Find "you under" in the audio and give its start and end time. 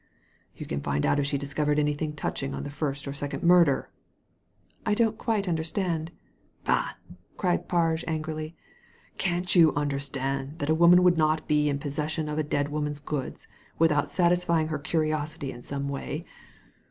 9.53-9.99